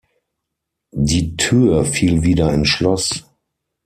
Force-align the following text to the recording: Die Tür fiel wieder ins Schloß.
Die 0.95 1.37
Tür 1.37 1.85
fiel 1.85 2.23
wieder 2.23 2.51
ins 2.55 2.69
Schloß. 2.69 3.25